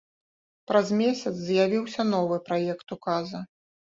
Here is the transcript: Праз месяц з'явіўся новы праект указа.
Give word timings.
Праз 0.69 0.87
месяц 1.01 1.33
з'явіўся 1.41 2.05
новы 2.13 2.39
праект 2.47 2.87
указа. 2.97 3.43